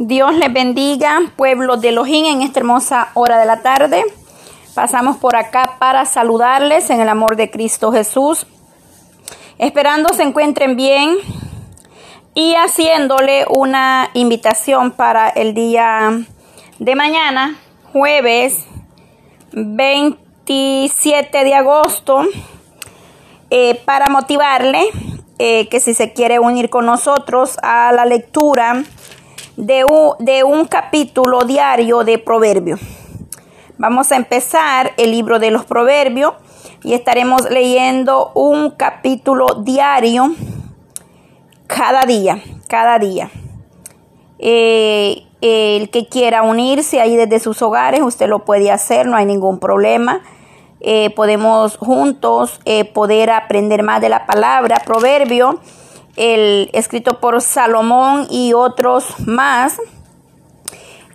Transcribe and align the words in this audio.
Dios 0.00 0.32
les 0.36 0.52
bendiga, 0.52 1.18
pueblo 1.34 1.76
de 1.76 1.88
Elohim, 1.88 2.26
en 2.26 2.42
esta 2.42 2.60
hermosa 2.60 3.08
hora 3.14 3.36
de 3.36 3.46
la 3.46 3.62
tarde. 3.62 4.04
Pasamos 4.72 5.16
por 5.16 5.34
acá 5.34 5.74
para 5.80 6.04
saludarles 6.04 6.88
en 6.90 7.00
el 7.00 7.08
amor 7.08 7.34
de 7.34 7.50
Cristo 7.50 7.90
Jesús, 7.90 8.46
esperando 9.58 10.14
se 10.14 10.22
encuentren 10.22 10.76
bien 10.76 11.16
y 12.32 12.54
haciéndole 12.54 13.44
una 13.50 14.10
invitación 14.14 14.92
para 14.92 15.30
el 15.30 15.52
día 15.52 16.16
de 16.78 16.94
mañana, 16.94 17.58
jueves 17.92 18.66
27 19.50 21.42
de 21.42 21.54
agosto, 21.56 22.24
eh, 23.50 23.82
para 23.84 24.06
motivarle 24.10 24.80
eh, 25.40 25.66
que 25.68 25.80
si 25.80 25.92
se 25.92 26.12
quiere 26.12 26.38
unir 26.38 26.70
con 26.70 26.86
nosotros 26.86 27.58
a 27.64 27.90
la 27.90 28.04
lectura 28.04 28.84
de 29.58 29.84
un, 29.84 30.24
de 30.24 30.44
un 30.44 30.66
capítulo 30.66 31.40
diario 31.40 32.04
de 32.04 32.18
Proverbio. 32.18 32.78
Vamos 33.76 34.12
a 34.12 34.16
empezar 34.16 34.92
el 34.96 35.10
libro 35.10 35.40
de 35.40 35.50
los 35.50 35.64
Proverbios 35.64 36.34
y 36.84 36.94
estaremos 36.94 37.50
leyendo 37.50 38.30
un 38.34 38.70
capítulo 38.70 39.46
diario 39.64 40.32
cada 41.66 42.02
día, 42.02 42.40
cada 42.68 43.00
día. 43.00 43.32
Eh, 44.38 45.24
el 45.40 45.90
que 45.90 46.06
quiera 46.06 46.42
unirse 46.42 47.00
ahí 47.00 47.16
desde 47.16 47.40
sus 47.40 47.60
hogares, 47.60 48.00
usted 48.02 48.28
lo 48.28 48.44
puede 48.44 48.70
hacer, 48.70 49.06
no 49.06 49.16
hay 49.16 49.26
ningún 49.26 49.58
problema. 49.58 50.20
Eh, 50.80 51.10
podemos 51.16 51.76
juntos 51.78 52.60
eh, 52.64 52.84
poder 52.84 53.30
aprender 53.30 53.82
más 53.82 54.00
de 54.00 54.08
la 54.08 54.24
palabra. 54.24 54.82
Proverbio 54.86 55.58
el 56.18 56.70
escrito 56.72 57.20
por 57.20 57.40
Salomón 57.40 58.26
y 58.30 58.52
otros 58.52 59.18
más, 59.20 59.80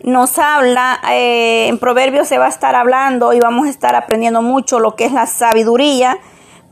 nos 0.03 0.38
habla, 0.38 0.99
eh, 1.12 1.68
en 1.68 1.77
Proverbios 1.77 2.27
se 2.27 2.37
va 2.37 2.46
a 2.48 2.49
estar 2.49 2.76
hablando 2.76 3.31
y 3.34 3.40
vamos 3.40 3.68
a 3.68 3.70
estar 3.70 3.96
aprendiendo 3.96 4.41
mucho 4.41 4.79
lo 4.79 4.96
que 4.96 5.05
es 5.05 5.13
la 5.13 5.26
sabiduría 5.27 6.18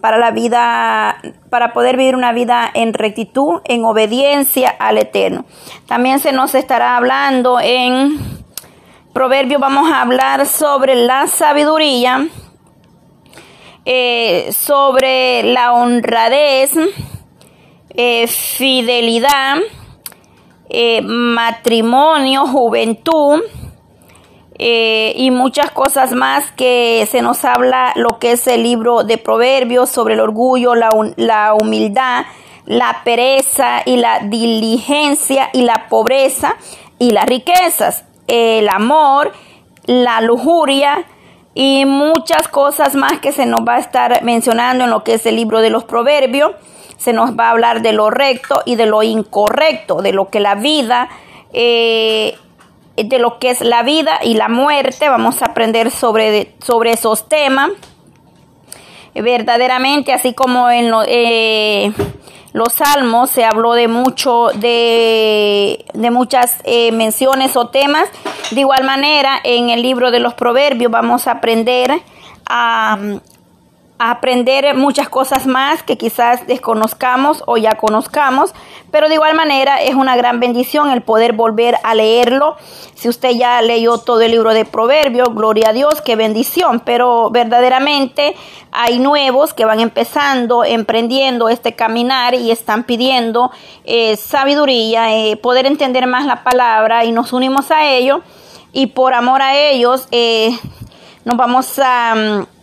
para 0.01 0.17
la 0.17 0.31
vida, 0.31 1.17
para 1.49 1.73
poder 1.73 1.95
vivir 1.95 2.15
una 2.15 2.33
vida 2.33 2.69
en 2.73 2.93
rectitud, 2.93 3.61
en 3.65 3.85
obediencia 3.85 4.69
al 4.69 4.97
Eterno. 4.97 5.45
También 5.85 6.19
se 6.19 6.33
nos 6.33 6.55
estará 6.55 6.97
hablando 6.97 7.59
en 7.61 8.19
Proverbios, 9.13 9.61
vamos 9.61 9.91
a 9.91 10.01
hablar 10.01 10.45
sobre 10.45 10.95
la 10.95 11.27
sabiduría, 11.27 12.27
eh, 13.85 14.49
sobre 14.51 15.43
la 15.43 15.73
honradez, 15.73 16.71
eh, 17.93 18.27
fidelidad, 18.27 19.57
eh, 20.69 21.01
matrimonio, 21.01 22.47
juventud 22.47 23.41
eh, 24.57 25.13
y 25.17 25.31
muchas 25.31 25.71
cosas 25.71 26.13
más 26.13 26.51
que 26.51 27.05
se 27.09 27.21
nos 27.21 27.43
habla 27.43 27.91
lo 27.95 28.19
que 28.19 28.33
es 28.33 28.47
el 28.47 28.63
libro 28.63 29.03
de 29.03 29.17
Proverbios 29.17 29.89
sobre 29.89 30.13
el 30.13 30.21
orgullo, 30.21 30.75
la, 30.75 30.89
la 31.17 31.53
humildad, 31.53 32.25
la 32.65 33.01
pereza 33.03 33.81
y 33.85 33.97
la 33.97 34.19
diligencia 34.19 35.49
y 35.51 35.63
la 35.63 35.87
pobreza 35.89 36.55
y 36.99 37.11
las 37.11 37.25
riquezas, 37.25 38.05
el 38.27 38.69
amor, 38.69 39.33
la 39.85 40.21
lujuria, 40.21 41.05
y 41.53 41.85
muchas 41.85 42.47
cosas 42.47 42.95
más 42.95 43.19
que 43.19 43.31
se 43.31 43.45
nos 43.45 43.67
va 43.67 43.75
a 43.75 43.79
estar 43.79 44.23
mencionando 44.23 44.85
en 44.85 44.89
lo 44.89 45.03
que 45.03 45.15
es 45.15 45.25
el 45.25 45.35
libro 45.35 45.59
de 45.59 45.69
los 45.69 45.83
proverbios 45.83 46.51
se 47.01 47.13
nos 47.13 47.31
va 47.31 47.47
a 47.47 47.51
hablar 47.51 47.81
de 47.81 47.93
lo 47.93 48.11
recto 48.11 48.61
y 48.63 48.75
de 48.75 48.85
lo 48.85 49.01
incorrecto, 49.01 50.03
de 50.03 50.13
lo 50.13 50.29
que 50.29 50.39
la 50.39 50.53
vida, 50.53 51.09
eh, 51.51 52.37
de 52.95 53.17
lo 53.17 53.39
que 53.39 53.49
es 53.49 53.61
la 53.61 53.81
vida 53.81 54.19
y 54.21 54.35
la 54.35 54.49
muerte. 54.49 55.09
Vamos 55.09 55.41
a 55.41 55.47
aprender 55.47 55.89
sobre, 55.89 56.53
sobre 56.59 56.91
esos 56.91 57.27
temas. 57.27 57.71
Verdaderamente, 59.15 60.13
así 60.13 60.35
como 60.35 60.69
en 60.69 60.93
eh, 61.07 61.91
los 62.53 62.73
salmos 62.73 63.31
se 63.31 63.45
habló 63.45 63.73
de 63.73 63.87
mucho, 63.87 64.49
de, 64.53 65.83
de 65.95 66.11
muchas 66.11 66.59
eh, 66.65 66.91
menciones 66.91 67.57
o 67.57 67.69
temas. 67.69 68.09
De 68.51 68.61
igual 68.61 68.83
manera, 68.83 69.39
en 69.43 69.71
el 69.71 69.81
libro 69.81 70.11
de 70.11 70.19
los 70.19 70.35
proverbios 70.35 70.91
vamos 70.91 71.27
a 71.27 71.31
aprender 71.31 71.99
a, 72.45 72.99
aprender 74.09 74.73
muchas 74.75 75.09
cosas 75.09 75.45
más 75.45 75.83
que 75.83 75.95
quizás 75.95 76.47
desconozcamos 76.47 77.43
o 77.45 77.57
ya 77.57 77.75
conozcamos, 77.75 78.51
pero 78.89 79.09
de 79.09 79.15
igual 79.15 79.35
manera 79.35 79.79
es 79.79 79.93
una 79.93 80.15
gran 80.15 80.39
bendición 80.39 80.89
el 80.89 81.03
poder 81.03 81.33
volver 81.33 81.77
a 81.83 81.93
leerlo. 81.93 82.55
Si 82.95 83.07
usted 83.07 83.29
ya 83.31 83.61
leyó 83.61 83.99
todo 83.99 84.21
el 84.21 84.31
libro 84.31 84.55
de 84.55 84.65
Proverbios, 84.65 85.33
gloria 85.35 85.69
a 85.69 85.73
Dios, 85.73 86.01
qué 86.01 86.15
bendición, 86.15 86.81
pero 86.83 87.29
verdaderamente 87.29 88.35
hay 88.71 88.97
nuevos 88.97 89.53
que 89.53 89.65
van 89.65 89.79
empezando, 89.79 90.63
emprendiendo 90.63 91.47
este 91.49 91.73
caminar 91.75 92.33
y 92.33 92.49
están 92.49 92.85
pidiendo 92.85 93.51
eh, 93.83 94.15
sabiduría, 94.17 95.15
eh, 95.15 95.35
poder 95.37 95.67
entender 95.67 96.07
más 96.07 96.25
la 96.25 96.43
palabra 96.43 97.05
y 97.05 97.11
nos 97.11 97.33
unimos 97.33 97.69
a 97.69 97.85
ello 97.85 98.21
y 98.73 98.87
por 98.87 99.13
amor 99.13 99.43
a 99.43 99.55
ellos 99.59 100.07
eh, 100.09 100.57
nos 101.23 101.37
vamos 101.37 101.77
a... 101.77 102.15
Mm, 102.15 102.60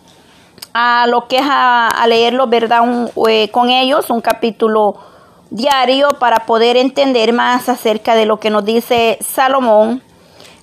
a 0.80 1.08
lo 1.08 1.26
que 1.26 1.38
es 1.38 1.44
a, 1.44 2.04
leerlo, 2.06 2.46
¿verdad? 2.46 2.82
Eh, 3.28 3.50
con 3.50 3.68
ellos, 3.68 4.10
un 4.10 4.20
capítulo 4.20 4.94
diario 5.50 6.10
para 6.20 6.46
poder 6.46 6.76
entender 6.76 7.32
más 7.32 7.68
acerca 7.68 8.14
de 8.14 8.26
lo 8.26 8.38
que 8.38 8.48
nos 8.48 8.64
dice 8.64 9.18
Salomón 9.20 10.04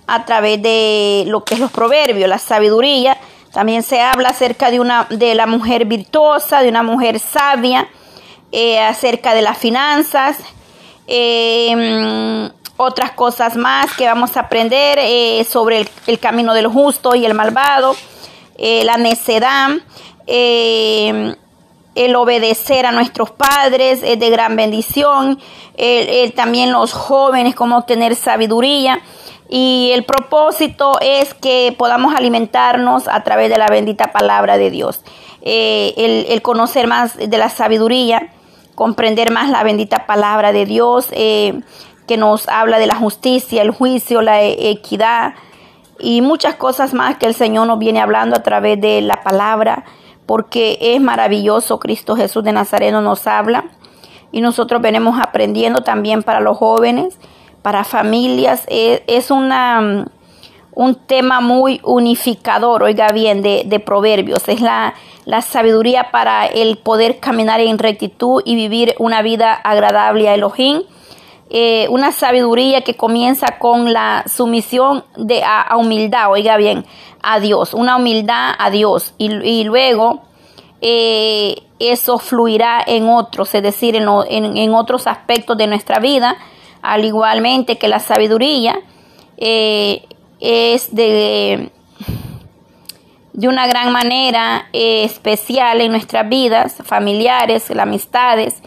a 0.07 0.23
través 0.23 0.61
de 0.61 1.25
lo 1.27 1.43
que 1.43 1.55
es 1.55 1.59
los 1.59 1.69
proverbios, 1.69 2.29
la 2.29 2.37
sabiduría. 2.37 3.17
También 3.51 3.83
se 3.83 3.99
habla 3.99 4.29
acerca 4.29 4.71
de 4.71 4.79
una 4.79 5.05
de 5.09 5.35
la 5.35 5.47
mujer 5.47 5.83
virtuosa, 5.83 6.61
de 6.61 6.69
una 6.69 6.81
mujer 6.81 7.19
sabia, 7.19 7.89
eh, 8.53 8.79
acerca 8.79 9.33
de 9.33 9.41
las 9.41 9.57
finanzas, 9.57 10.37
em, 11.07 12.49
otras 12.77 13.11
cosas 13.11 13.57
más 13.57 13.93
que 13.97 14.05
vamos 14.05 14.37
a 14.37 14.41
aprender 14.41 14.97
eh, 15.01 15.43
sobre 15.43 15.79
el, 15.79 15.89
el, 16.07 16.19
camino 16.19 16.53
del 16.53 16.67
justo 16.67 17.15
y 17.15 17.25
el 17.25 17.33
malvado, 17.33 17.97
la 18.57 18.97
necedad, 18.97 19.69
eh, 20.27 21.35
el 21.95 22.16
obedecer 22.16 22.85
a 22.85 22.91
nuestros 22.91 23.31
padres 23.31 24.01
es 24.03 24.19
de 24.19 24.29
gran 24.29 24.55
bendición, 24.55 25.39
también 26.35 26.71
los 26.71 26.93
jóvenes 26.93 27.55
como 27.55 27.77
obtener 27.77 28.16
sabiduría. 28.16 29.01
Y 29.47 29.91
el 29.93 30.05
propósito 30.05 30.97
es 31.01 31.33
que 31.33 31.75
podamos 31.77 32.16
alimentarnos 32.16 33.07
a 33.07 33.23
través 33.23 33.49
de 33.49 33.57
la 33.57 33.67
bendita 33.67 34.11
palabra 34.11 34.57
de 34.57 34.72
Dios, 34.72 35.01
eh, 35.41 36.25
el, 36.29 36.41
conocer 36.41 36.87
más 36.87 37.16
de 37.17 37.37
la 37.37 37.49
sabiduría, 37.49 38.31
comprender 38.73 39.31
más 39.31 39.49
la 39.49 39.63
bendita 39.63 40.07
palabra 40.07 40.51
de 40.51 40.66
Dios 40.66 41.09
eh, 41.11 41.61
que 42.07 42.17
nos 42.17 42.47
habla 42.49 42.79
de 42.79 42.87
la 42.87 42.95
justicia, 42.95 43.61
el 43.61 43.69
juicio, 43.69 44.22
la 44.22 44.41
equidad 44.43 45.35
y 46.00 46.22
muchas 46.22 46.56
cosas 46.56 46.94
más 46.94 47.17
que 47.17 47.25
el 47.25 47.33
Señor 47.33 47.67
nos 47.67 47.79
viene 47.79 48.01
hablando 48.01 48.35
a 48.35 48.44
través 48.44 48.79
de 48.79 49.01
la 49.01 49.23
palabra 49.23 49.85
porque 50.25 50.78
es 50.79 51.01
maravilloso. 51.01 51.79
Cristo 51.79 52.16
Jesús 52.16 52.44
de 52.44 52.51
Nazareno 52.51 53.01
nos 53.01 53.28
habla 53.28 53.66
y 54.31 54.41
nosotros 54.41 54.81
venimos 54.81 55.19
aprendiendo 55.19 55.81
también 55.81 56.23
para 56.23 56.39
los 56.39 56.57
jóvenes, 56.57 57.17
para 57.61 57.84
familias. 57.84 58.66
Es, 58.67 59.31
una, 59.31 60.05
un 60.73 60.95
tema 60.95 61.41
muy 61.41 61.79
unificador, 61.84 62.84
oiga 62.84 63.09
bien, 63.09 63.41
de, 63.41 63.84
proverbios. 63.85 64.47
Es 64.50 64.61
la, 64.61 64.94
la, 65.25 65.41
sabiduría 65.41 66.11
para 66.11 66.45
el 66.45 66.78
poder 66.78 67.19
caminar 67.19 67.59
en 67.59 67.79
rectitud 67.79 68.41
y 68.45 68.55
vivir 68.55 68.95
una 69.00 69.22
vida 69.22 69.53
agradable 69.53 70.28
a 70.28 70.34
Elohim. 70.34 70.81
Eh, 71.50 71.88
una 71.89 72.11
sabiduría 72.11 72.81
que 72.81 72.95
comienza 72.95 73.59
con 73.59 73.93
la 73.93 74.23
sumisión 74.28 75.05
de, 75.16 75.43
a 75.43 75.78
humildad, 75.78 76.31
oiga 76.31 76.58
bien, 76.58 76.85
a 77.22 77.40
Dios, 77.40 77.75
una 77.75 77.97
humildad 77.97 78.55
a 78.58 78.72
Dios. 78.72 79.14
Y, 79.19 79.64
luego 79.64 80.23
eh, 80.81 81.61
eso 81.78 82.17
fluirá 82.17 82.84
en 82.85 83.08
otros, 83.09 83.53
es 83.53 83.61
decir, 83.61 83.96
en, 83.96 84.08
en, 84.58 84.73
otros 84.73 85.05
aspectos 85.05 85.55
de 85.58 85.67
nuestra 85.67 85.99
vida, 85.99 86.35
al 86.81 87.05
igualmente 87.05 87.78
que 87.78 87.87
la 87.87 87.99
sabiduría 87.99 88.79
eh, 89.37 90.03
es 90.40 90.96
de, 90.96 91.72
de 93.34 93.47
una 93.47 93.67
gran 93.67 93.91
manera 93.91 94.67
especial 94.73 95.81
en 95.81 95.91
nuestras 95.91 96.28
vidas 96.28 96.78
familiares, 96.84 97.69
las 97.69 97.84
amistades, 97.84 98.64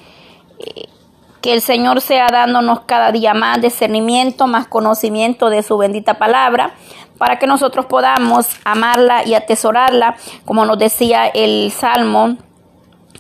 que 1.40 1.52
el 1.52 1.60
Señor 1.60 2.00
sea 2.00 2.26
dándonos 2.30 2.80
cada 2.80 3.12
día 3.12 3.34
más 3.34 3.60
discernimiento, 3.60 4.46
más 4.46 4.66
conocimiento 4.66 5.50
de 5.50 5.62
su 5.62 5.78
bendita 5.78 6.14
palabra, 6.14 6.74
para 7.18 7.38
que 7.38 7.46
nosotros 7.46 7.86
podamos 7.86 8.48
amarla 8.64 9.26
y 9.26 9.34
atesorarla, 9.34 10.16
como 10.44 10.64
nos 10.64 10.78
decía 10.78 11.26
el 11.26 11.70
Salmo 11.72 12.36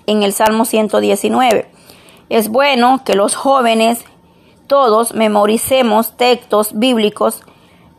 en 0.06 0.22
el 0.22 0.32
Salmo 0.32 0.64
119. 0.64 1.70
Es 2.28 2.48
bueno 2.48 3.02
que 3.04 3.14
los 3.14 3.34
jóvenes 3.34 4.04
todos 4.66 5.14
memoricemos 5.14 6.16
textos 6.16 6.78
bíblicos 6.78 7.42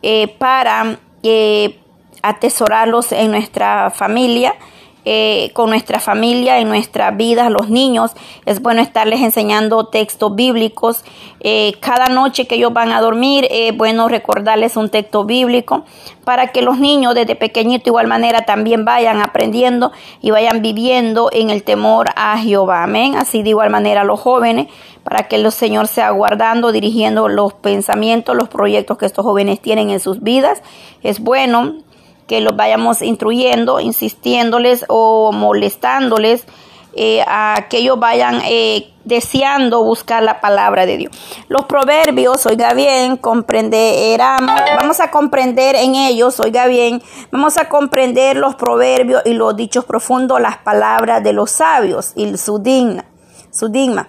eh, 0.02 0.28
para 0.38 0.98
eh, 1.22 1.80
atesorarlos 2.22 3.12
en 3.12 3.30
nuestra 3.32 3.90
familia 3.90 4.54
eh, 5.04 5.50
con 5.54 5.70
nuestra 5.70 6.00
familia, 6.00 6.58
en 6.58 6.68
nuestra 6.68 7.10
vida, 7.10 7.48
los 7.50 7.68
niños. 7.70 8.12
Es 8.44 8.60
bueno 8.60 8.82
estarles 8.82 9.20
enseñando 9.20 9.86
textos 9.86 10.34
bíblicos. 10.34 11.04
Eh, 11.40 11.74
cada 11.80 12.08
noche 12.08 12.46
que 12.46 12.56
ellos 12.56 12.72
van 12.72 12.92
a 12.92 13.00
dormir, 13.00 13.46
es 13.50 13.76
bueno 13.76 14.08
recordarles 14.08 14.76
un 14.76 14.90
texto 14.90 15.24
bíblico 15.24 15.84
para 16.24 16.48
que 16.48 16.62
los 16.62 16.78
niños 16.78 17.14
desde 17.14 17.34
pequeñito 17.34 17.88
igual 17.90 18.06
manera 18.06 18.42
también 18.42 18.84
vayan 18.84 19.20
aprendiendo 19.20 19.90
y 20.20 20.30
vayan 20.30 20.62
viviendo 20.62 21.30
en 21.32 21.50
el 21.50 21.62
temor 21.62 22.10
a 22.14 22.38
Jehová. 22.38 22.82
Amén. 22.82 23.16
Así 23.16 23.42
de 23.42 23.50
igual 23.50 23.70
manera 23.70 24.04
los 24.04 24.20
jóvenes, 24.20 24.68
para 25.02 25.28
que 25.28 25.36
el 25.36 25.50
Señor 25.50 25.88
sea 25.88 26.10
guardando, 26.10 26.72
dirigiendo 26.72 27.28
los 27.28 27.54
pensamientos, 27.54 28.36
los 28.36 28.48
proyectos 28.48 28.98
que 28.98 29.06
estos 29.06 29.24
jóvenes 29.24 29.60
tienen 29.60 29.90
en 29.90 30.00
sus 30.00 30.22
vidas. 30.22 30.62
Es 31.02 31.20
bueno 31.20 31.78
que 32.30 32.40
los 32.40 32.54
vayamos 32.54 33.02
instruyendo, 33.02 33.80
insistiéndoles 33.80 34.84
o 34.86 35.32
molestándoles 35.32 36.46
eh, 36.94 37.24
a 37.26 37.66
que 37.68 37.78
ellos 37.78 37.98
vayan 37.98 38.40
eh, 38.44 38.92
deseando 39.04 39.82
buscar 39.82 40.22
la 40.22 40.40
palabra 40.40 40.86
de 40.86 40.96
Dios. 40.96 41.12
Los 41.48 41.64
proverbios, 41.64 42.46
oiga 42.46 42.72
bien, 42.72 43.16
comprenderán, 43.16 44.46
vamos 44.46 45.00
a 45.00 45.10
comprender 45.10 45.74
en 45.74 45.96
ellos, 45.96 46.38
oiga 46.38 46.68
bien, 46.68 47.02
vamos 47.32 47.58
a 47.58 47.68
comprender 47.68 48.36
los 48.36 48.54
proverbios 48.54 49.22
y 49.24 49.32
los 49.32 49.56
dichos 49.56 49.84
profundos, 49.84 50.40
las 50.40 50.58
palabras 50.58 51.24
de 51.24 51.32
los 51.32 51.50
sabios 51.50 52.12
y 52.14 52.36
su 52.36 52.60
digna, 52.60 53.06
su 53.50 53.70
digma. 53.70 54.08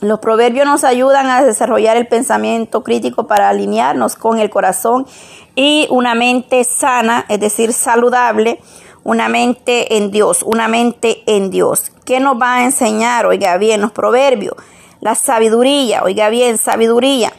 Los 0.00 0.18
proverbios 0.20 0.66
nos 0.66 0.82
ayudan 0.84 1.26
a 1.26 1.42
desarrollar 1.44 1.98
el 1.98 2.06
pensamiento 2.06 2.82
crítico 2.82 3.26
para 3.26 3.50
alinearnos 3.50 4.16
con 4.16 4.38
el 4.38 4.48
corazón 4.48 5.06
y 5.54 5.86
una 5.90 6.14
mente 6.14 6.64
sana, 6.64 7.26
es 7.28 7.38
decir, 7.38 7.74
saludable, 7.74 8.60
una 9.04 9.28
mente 9.28 9.98
en 9.98 10.10
Dios, 10.10 10.42
una 10.42 10.68
mente 10.68 11.22
en 11.26 11.50
Dios. 11.50 11.92
¿Qué 12.06 12.18
nos 12.18 12.40
va 12.40 12.56
a 12.56 12.64
enseñar? 12.64 13.26
Oiga 13.26 13.58
bien, 13.58 13.82
los 13.82 13.92
proverbios, 13.92 14.54
la 15.00 15.14
sabiduría, 15.14 16.02
oiga 16.02 16.30
bien, 16.30 16.56
sabiduría. 16.56 17.34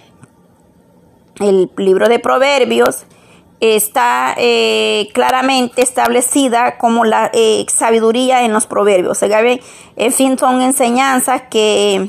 El 1.40 1.72
libro 1.78 2.10
de 2.10 2.20
proverbios 2.20 3.06
está 3.60 4.36
eh, 4.38 5.10
claramente 5.14 5.82
establecida 5.82 6.78
como 6.78 7.06
la 7.06 7.32
eh, 7.34 7.66
sabiduría 7.70 8.44
en 8.44 8.54
los 8.54 8.68
proverbios. 8.68 9.24
Oiga 9.24 9.42
bien, 9.42 9.60
en 9.96 10.12
fin, 10.12 10.38
son 10.38 10.62
enseñanzas 10.62 11.44
que 11.50 12.08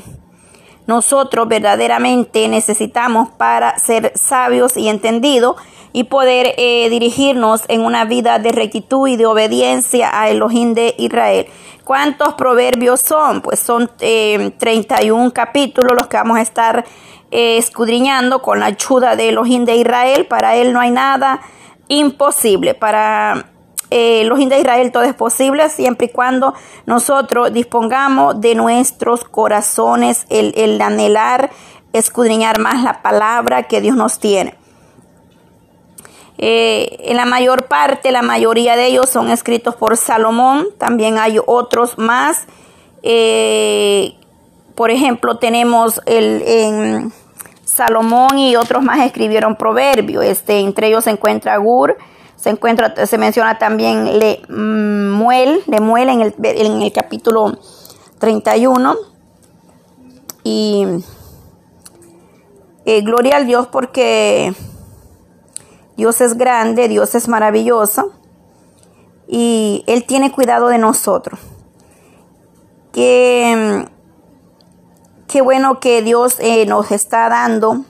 nosotros 0.85 1.47
verdaderamente 1.47 2.47
necesitamos 2.47 3.29
para 3.29 3.77
ser 3.79 4.11
sabios 4.15 4.75
y 4.75 4.89
entendidos 4.89 5.55
y 5.93 6.05
poder 6.05 6.55
eh, 6.57 6.89
dirigirnos 6.89 7.61
en 7.67 7.81
una 7.81 8.03
vida 8.05 8.39
de 8.39 8.51
rectitud 8.51 9.07
y 9.07 9.15
de 9.15 9.27
obediencia 9.27 10.19
a 10.19 10.29
Elohim 10.29 10.73
de 10.73 10.95
Israel. 10.97 11.47
¿Cuántos 11.83 12.33
proverbios 12.33 13.01
son? 13.01 13.41
Pues 13.41 13.59
son 13.59 13.89
31 13.97 15.27
eh, 15.27 15.31
capítulos 15.31 15.93
los 15.95 16.07
que 16.07 16.17
vamos 16.17 16.37
a 16.37 16.41
estar 16.41 16.85
eh, 17.29 17.57
escudriñando 17.57 18.41
con 18.41 18.59
la 18.59 18.67
ayuda 18.67 19.15
de 19.15 19.29
Elohim 19.29 19.65
de 19.65 19.75
Israel. 19.75 20.25
Para 20.25 20.55
él 20.55 20.73
no 20.73 20.79
hay 20.79 20.91
nada 20.91 21.41
imposible. 21.87 22.73
Para 22.73 23.52
eh, 23.89 24.23
los 24.25 24.39
de 24.39 24.59
Israel 24.59 24.91
todo 24.91 25.03
es 25.03 25.13
posible 25.13 25.69
siempre 25.69 26.07
y 26.07 26.09
cuando 26.09 26.53
nosotros 26.85 27.53
dispongamos 27.53 28.41
de 28.41 28.55
nuestros 28.55 29.23
corazones 29.23 30.25
el, 30.29 30.81
anhelar, 30.81 31.51
escudriñar 31.93 32.59
más 32.59 32.83
la 32.83 33.01
palabra 33.01 33.63
que 33.63 33.81
Dios 33.81 33.95
nos 33.95 34.19
tiene. 34.19 34.55
Eh, 36.39 36.97
en 37.03 37.17
la 37.17 37.25
mayor 37.25 37.67
parte, 37.67 38.11
la 38.11 38.23
mayoría 38.23 38.75
de 38.75 38.87
ellos 38.87 39.09
son 39.09 39.29
escritos 39.29 39.75
por 39.75 39.95
Salomón, 39.95 40.67
también 40.77 41.19
hay 41.19 41.39
otros 41.45 41.97
más. 41.97 42.47
Eh, 43.03 44.15
por 44.75 44.89
ejemplo, 44.89 45.37
tenemos 45.37 46.01
el, 46.05 46.41
en 46.45 47.13
Salomón 47.63 48.37
y 48.37 48.55
otros 48.55 48.83
más 48.83 49.05
escribieron 49.05 49.55
proverbios. 49.55 50.23
Este, 50.23 50.59
entre 50.59 50.87
ellos 50.87 51.03
se 51.03 51.11
encuentra 51.11 51.57
Gur, 51.57 51.97
se 52.43 52.49
encuentra, 52.49 52.93
se 53.05 53.17
menciona 53.17 53.57
también 53.57 54.19
Lemuel, 54.19 55.63
Lemuel 55.65 56.09
en 56.09 56.19
el, 56.19 56.35
en 56.43 56.81
el 56.81 56.91
capítulo 56.91 57.57
31. 58.19 58.97
Y 60.43 60.85
eh, 62.83 63.01
gloria 63.01 63.37
al 63.37 63.47
Dios 63.47 63.67
porque 63.67 64.53
Dios 65.95 66.19
es 66.19 66.37
grande, 66.37 66.89
Dios 66.89 67.15
es 67.15 67.29
maravilloso 67.29 68.11
y 69.25 69.85
Él 69.87 70.03
tiene 70.03 70.29
cuidado 70.29 70.67
de 70.67 70.79
nosotros. 70.79 71.39
Qué, 72.91 73.87
qué 75.29 75.41
bueno 75.41 75.79
que 75.79 76.01
Dios 76.01 76.41
eh, 76.41 76.65
nos 76.65 76.91
está 76.91 77.29
dando 77.29 77.85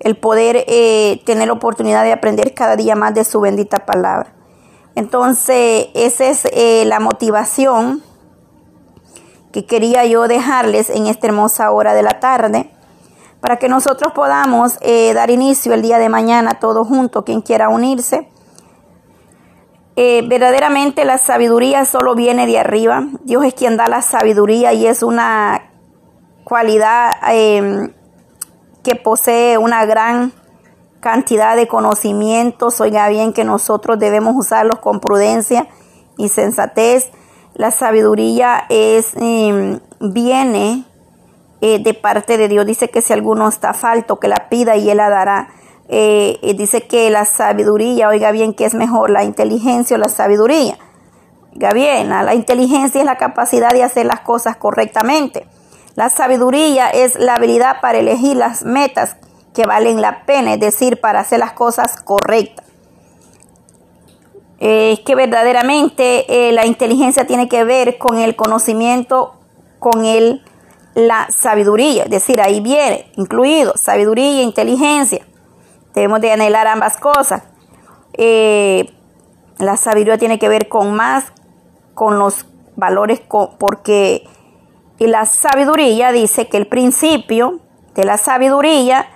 el 0.00 0.16
poder 0.16 0.64
eh, 0.68 1.20
tener 1.24 1.48
la 1.48 1.54
oportunidad 1.54 2.04
de 2.04 2.12
aprender 2.12 2.54
cada 2.54 2.76
día 2.76 2.94
más 2.94 3.14
de 3.14 3.24
su 3.24 3.40
bendita 3.40 3.84
palabra. 3.84 4.32
Entonces, 4.94 5.88
esa 5.94 6.26
es 6.26 6.44
eh, 6.52 6.84
la 6.86 7.00
motivación 7.00 8.02
que 9.52 9.64
quería 9.64 10.04
yo 10.04 10.28
dejarles 10.28 10.90
en 10.90 11.06
esta 11.06 11.26
hermosa 11.26 11.70
hora 11.70 11.94
de 11.94 12.02
la 12.02 12.20
tarde, 12.20 12.70
para 13.40 13.56
que 13.56 13.68
nosotros 13.68 14.12
podamos 14.12 14.78
eh, 14.80 15.14
dar 15.14 15.30
inicio 15.30 15.72
el 15.72 15.82
día 15.82 15.98
de 15.98 16.08
mañana 16.08 16.58
todos 16.58 16.86
juntos, 16.86 17.24
quien 17.24 17.40
quiera 17.40 17.68
unirse. 17.68 18.28
verdaderamente 19.96 21.04
la 21.04 21.18
sabiduría 21.18 21.84
solo 21.84 22.14
viene 22.14 22.46
de 22.46 22.58
arriba. 22.58 23.06
Dios 23.24 23.44
es 23.44 23.54
quien 23.54 23.76
da 23.76 23.88
la 23.88 24.02
sabiduría 24.02 24.72
y 24.72 24.86
es 24.86 25.02
una 25.02 25.70
cualidad 26.44 27.10
em, 27.30 27.92
posee 28.94 29.58
una 29.58 29.84
gran 29.86 30.32
cantidad 31.00 31.56
de 31.56 31.68
conocimientos. 31.68 32.80
Oiga 32.80 33.08
bien 33.08 33.32
que 33.32 33.44
nosotros 33.44 33.98
debemos 33.98 34.34
usarlos 34.36 34.78
con 34.78 35.00
prudencia 35.00 35.68
y 36.16 36.28
sensatez. 36.28 37.10
La 37.54 37.70
sabiduría 37.70 38.64
es, 38.68 39.12
em, 39.16 39.80
viene 40.00 40.84
eh, 41.60 41.80
de 41.80 41.94
parte 41.94 42.38
de 42.38 42.48
Dios. 42.48 42.66
Dice 42.66 42.88
que 42.88 43.02
si 43.02 43.12
alguno 43.12 43.48
está 43.48 43.74
falto, 43.74 44.20
que 44.20 44.28
la 44.28 44.48
pida 44.48 44.76
y 44.76 44.90
él 44.90 44.98
la 44.98 45.08
dará. 45.08 45.48
Eh, 45.88 46.38
dice 46.56 46.86
que 46.86 47.10
la 47.10 47.24
sabiduría, 47.24 48.08
oiga 48.08 48.30
bien, 48.30 48.52
que 48.54 48.66
es 48.66 48.74
mejor 48.74 49.10
la 49.10 49.24
inteligencia 49.24 49.96
o 49.96 49.98
la 49.98 50.08
sabiduría. 50.08 50.78
Oiga 51.54 51.72
bien, 51.72 52.10
la 52.10 52.34
inteligencia 52.34 53.00
es 53.00 53.06
la 53.06 53.16
capacidad 53.16 53.70
de 53.70 53.82
hacer 53.82 54.06
las 54.06 54.20
cosas 54.20 54.56
correctamente. 54.56 55.48
La 55.98 56.10
sabiduría 56.10 56.90
es 56.90 57.16
la 57.16 57.34
habilidad 57.34 57.80
para 57.80 57.98
elegir 57.98 58.36
las 58.36 58.62
metas 58.62 59.16
que 59.52 59.66
valen 59.66 60.00
la 60.00 60.24
pena, 60.26 60.54
es 60.54 60.60
decir, 60.60 61.00
para 61.00 61.18
hacer 61.18 61.40
las 61.40 61.54
cosas 61.54 62.00
correctas. 62.00 62.64
Es 64.60 65.00
que 65.00 65.16
verdaderamente 65.16 66.46
eh, 66.48 66.52
la 66.52 66.66
inteligencia 66.66 67.26
tiene 67.26 67.48
que 67.48 67.64
ver 67.64 67.98
con 67.98 68.16
el 68.16 68.36
conocimiento, 68.36 69.34
con 69.80 70.04
el, 70.04 70.44
la 70.94 71.26
sabiduría, 71.30 72.04
es 72.04 72.10
decir, 72.10 72.40
ahí 72.40 72.60
viene 72.60 73.10
incluido 73.16 73.76
sabiduría 73.76 74.38
e 74.38 74.44
inteligencia. 74.44 75.26
Debemos 75.94 76.20
de 76.20 76.30
anhelar 76.30 76.68
ambas 76.68 76.96
cosas. 76.96 77.42
Eh, 78.12 78.88
la 79.58 79.76
sabiduría 79.76 80.16
tiene 80.16 80.38
que 80.38 80.48
ver 80.48 80.68
con 80.68 80.94
más, 80.94 81.24
con 81.94 82.20
los 82.20 82.46
valores, 82.76 83.20
porque 83.58 84.28
y 84.98 85.06
la 85.06 85.26
sabiduría 85.26 86.12
dice 86.12 86.48
que 86.48 86.56
el 86.56 86.66
principio 86.66 87.60
de 87.94 88.04
la 88.04 88.18
sabiduría 88.18 89.08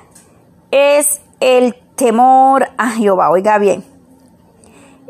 es 0.71 1.21
el 1.41 1.75
temor 1.97 2.69
a 2.79 2.91
Jehová. 2.91 3.31
Oiga 3.31 3.59
bien. 3.59 3.85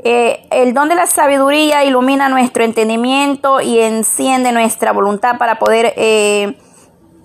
Eh, 0.05 0.47
el 0.51 0.75
don 0.75 0.89
de 0.89 0.97
la 0.97 1.07
sabiduría 1.07 1.85
ilumina 1.85 2.29
nuestro 2.29 2.65
entendimiento 2.65 3.61
y 3.61 3.79
enciende 3.79 4.51
nuestra 4.51 4.93
voluntad 4.93 5.39
para 5.39 5.61
poder 5.61 5.93
eh, 5.97 6.59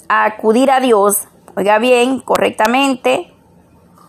acudir 0.09 0.69
a 0.69 0.79
Dios, 0.79 1.27
oiga 1.55 1.79
bien, 1.79 2.19
correctamente 2.19 3.33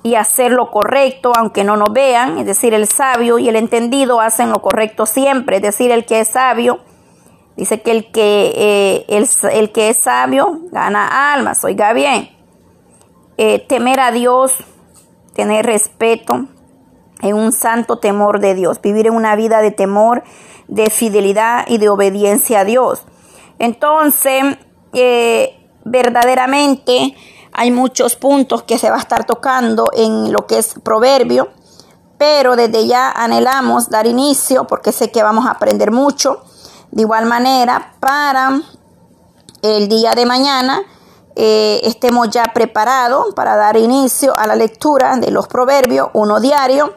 y 0.03 0.17
hacer 0.17 0.53
lo 0.53 0.71
correcto 0.71 1.33
aunque 1.39 1.65
no 1.65 1.77
nos 1.77 1.93
vean. 1.93 2.39
Es 2.39 2.47
decir, 2.47 2.75
el 2.75 2.87
sabio 2.87 3.39
y 3.39 3.49
el 3.49 3.57
entendido 3.57 4.21
hacen 4.21 4.51
lo 4.51 4.61
correcto 4.61 5.07
siempre. 5.07 5.57
Es 5.57 5.63
decir, 5.63 5.91
el 5.91 6.05
que 6.05 6.21
es 6.21 6.29
sabio 6.29 6.81
Dice 7.59 7.83
que 7.83 7.91
el 7.91 8.13
que, 8.13 8.53
eh, 8.55 9.05
el, 9.53 9.73
que 9.73 9.89
es 9.89 9.99
sabio 9.99 10.61
gana 10.71 11.33
almas. 11.33 11.65
Oiga 11.65 11.93
bien, 11.93 12.31
eh, 13.37 13.59
temer 13.59 13.99
a 13.99 14.13
Dios, 14.13 14.53
tener 15.35 15.67
respeto, 15.67 16.47
en 17.21 17.35
un 17.35 17.51
santo 17.51 17.99
temor 17.99 18.39
de 18.39 18.55
Dios, 18.55 18.81
vivir 18.81 19.09
en 19.09 19.15
una 19.15 19.35
vida 19.35 19.61
de 19.61 19.73
temor, 19.73 20.23
de 20.69 20.89
fidelidad 20.89 21.65
y 21.67 21.79
de 21.79 21.89
obediencia 21.89 22.61
a 22.61 22.65
Dios. 22.65 23.03
Entonces, 23.59 24.57
eh, 24.93 25.59
verdaderamente 25.85 27.17
Hay 27.51 27.73
muchos 27.73 28.15
puntos 28.15 28.63
que 28.63 28.79
se 28.79 28.89
va 28.89 28.97
a 28.97 29.01
estar 29.01 29.25
tocando 29.25 29.87
en 29.97 30.33
lo 30.33 30.47
que 30.47 30.59
es 30.59 30.75
proverbio, 30.85 31.49
pero 32.17 32.55
desde 32.55 32.87
ya 32.87 33.11
anhelamos 33.11 33.91
dar 33.91 34.07
inicio 34.07 34.65
porque 34.69 34.93
sé 34.93 35.11
que 35.11 35.25
vamos 35.25 35.45
a 35.45 35.53
aprender 35.53 35.91
mucho. 35.91 36.45
De 36.91 37.03
igual 37.03 37.27
manera, 37.27 37.95
para 38.01 38.61
el 39.63 39.89
día 39.89 40.13
de 40.15 40.27
mañana 40.27 40.83
eh, 41.41 41.81
estemos 41.85 42.31
ya 42.31 42.45
preparados 42.53 43.35
para 43.35 43.57
dar 43.57 43.77
inicio 43.77 44.37
a 44.37 44.47
la 44.47 44.57
lectura 44.57 45.17
de 45.17 45.31
los 45.31 45.47
proverbios, 45.47 46.09
uno 46.13 46.41
diario. 46.41 46.95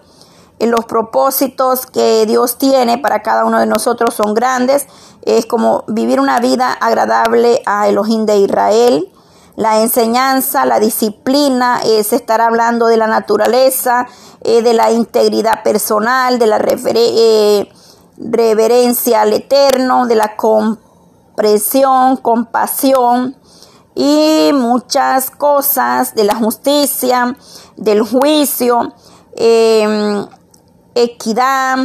los 0.59 0.85
propósitos 0.85 1.85
que 1.85 2.25
Dios 2.25 2.57
tiene 2.57 2.97
para 2.97 3.21
cada 3.21 3.45
uno 3.45 3.59
de 3.59 3.65
nosotros 3.65 4.13
son 4.13 4.33
grandes. 4.33 4.87
Es 5.23 5.45
como 5.45 5.83
vivir 5.87 6.19
una 6.19 6.39
vida 6.39 6.71
agradable 6.71 7.61
a 7.65 7.87
Elohim 7.87 8.25
de 8.25 8.37
Israel. 8.37 9.11
La 9.55 9.81
enseñanza, 9.81 10.65
la 10.65 10.79
disciplina, 10.79 11.81
es 11.83 12.13
estar 12.13 12.41
hablando 12.41 12.87
de 12.87 12.97
la 12.97 13.07
naturaleza, 13.07 14.07
eh, 14.43 14.61
de 14.61 14.73
la 14.73 14.91
integridad 14.91 15.61
personal, 15.63 16.39
de 16.39 16.47
la 16.47 16.57
eh, 16.57 17.71
reverencia 18.29 19.21
al 19.21 19.33
Eterno, 19.33 20.05
de 20.05 20.15
la 20.15 20.35
comprensión, 20.35 22.17
compasión, 22.17 23.35
y 23.95 24.51
muchas 24.53 25.31
cosas 25.31 26.15
de 26.15 26.23
la 26.23 26.35
justicia, 26.35 27.35
del 27.75 28.01
juicio, 28.01 28.93
em, 29.35 30.25
equidad, 30.95 31.77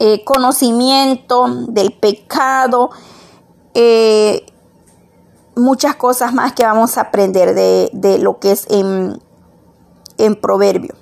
eh, 0.00 0.24
conocimiento 0.24 1.46
del 1.68 1.92
pecado, 1.92 2.90
eh, 3.74 4.44
muchas 5.56 5.96
cosas 5.96 6.32
más 6.32 6.52
que 6.52 6.64
vamos 6.64 6.98
a 6.98 7.02
aprender 7.02 7.54
de, 7.54 8.18
lo 8.18 8.38
que 8.38 8.52
es 8.52 8.66
en, 8.70 9.20
en 10.18 10.36
proverbio. 10.36 10.94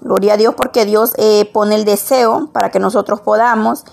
Gloria 0.00 0.34
a 0.34 0.36
Dios 0.36 0.54
porque 0.54 0.84
Dios 0.84 1.12
eh, 1.16 1.50
pone 1.52 1.74
el 1.74 1.84
deseo 1.84 2.48
para 2.52 2.70
que 2.70 2.78
nosotros 2.78 3.20
podamos 3.20 3.84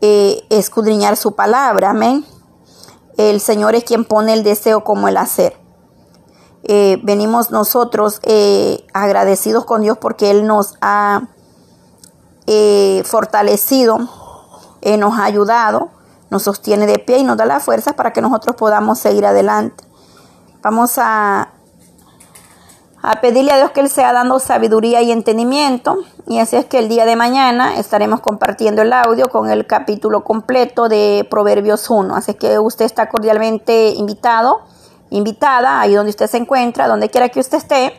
escudriñar 0.00 1.18
su 1.18 1.34
palabra. 1.34 1.90
Amén. 1.90 2.24
El 3.18 3.40
Señor 3.40 3.74
es 3.74 3.84
quien 3.84 4.06
pone 4.06 4.32
el 4.32 4.42
deseo 4.42 4.82
como 4.82 5.08
el 5.08 5.18
hacer. 5.18 5.60
Eh, 6.62 7.00
venimos 7.02 7.50
nosotros 7.50 8.20
eh, 8.22 8.86
agradecidos 8.92 9.64
con 9.64 9.82
Dios 9.82 9.96
porque 9.98 10.30
Él 10.30 10.46
nos 10.46 10.74
ha 10.80 11.28
eh, 12.46 13.02
fortalecido, 13.04 13.98
nos 14.98 15.18
ha 15.18 15.24
ayudado, 15.24 15.90
nos 16.30 16.42
sostiene 16.42 16.86
de 16.86 16.98
pie 16.98 17.18
y 17.18 17.24
nos 17.24 17.36
da 17.36 17.46
la 17.46 17.60
fuerza 17.60 17.94
para 17.94 18.12
que 18.12 18.20
nosotros 18.20 18.56
podamos 18.56 18.98
seguir 18.98 19.26
adelante. 19.26 19.84
Vamos 20.62 20.92
a 20.98 21.48
a 23.02 23.20
pedirle 23.20 23.52
a 23.52 23.56
Dios 23.56 23.70
que 23.70 23.80
Él 23.80 23.88
sea 23.88 24.12
dando 24.12 24.38
sabiduría 24.38 25.00
y 25.02 25.10
entendimiento. 25.10 25.98
Y 26.26 26.38
así 26.38 26.56
es 26.56 26.66
que 26.66 26.78
el 26.78 26.88
día 26.88 27.06
de 27.06 27.16
mañana 27.16 27.78
estaremos 27.78 28.20
compartiendo 28.20 28.82
el 28.82 28.92
audio 28.92 29.28
con 29.28 29.50
el 29.50 29.66
capítulo 29.66 30.22
completo 30.22 30.88
de 30.88 31.26
Proverbios 31.30 31.88
1. 31.88 32.14
Así 32.14 32.34
que 32.34 32.58
usted 32.58 32.84
está 32.84 33.08
cordialmente 33.08 33.88
invitado, 33.88 34.60
invitada, 35.08 35.80
ahí 35.80 35.94
donde 35.94 36.10
usted 36.10 36.26
se 36.26 36.36
encuentra, 36.36 36.88
donde 36.88 37.08
quiera 37.08 37.30
que 37.30 37.40
usted 37.40 37.58
esté, 37.58 37.94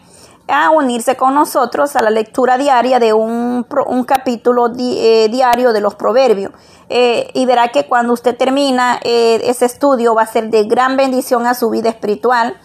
a 0.48 0.70
unirse 0.70 1.16
con 1.16 1.34
nosotros 1.34 1.96
a 1.96 2.02
la 2.02 2.10
lectura 2.10 2.58
diaria 2.58 3.00
de 3.00 3.14
un, 3.14 3.66
un 3.88 4.04
capítulo 4.04 4.72
eh, 4.78 5.30
diario 5.32 5.72
de 5.72 5.82
los 5.82 5.96
Proverbios. 5.96 6.52
Eh, 6.90 7.30
y 7.34 7.46
verá 7.46 7.70
que 7.70 7.88
cuando 7.88 8.12
usted 8.14 8.36
termina 8.36 9.00
eh, 9.04 9.40
ese 9.46 9.66
estudio 9.66 10.14
va 10.14 10.24
a 10.24 10.28
ser 10.28 10.50
de 10.50 10.66
gran 10.66 10.98
bendición 10.98 11.48
a 11.48 11.54
su 11.54 11.70
vida 11.70 11.90
espiritual 11.90 12.58